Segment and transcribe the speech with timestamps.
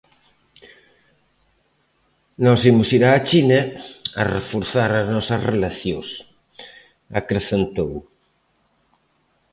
[2.45, 3.59] Nós imos ir a China
[4.21, 6.07] a reforzar as nosas relacións,
[7.19, 7.91] acrecentou.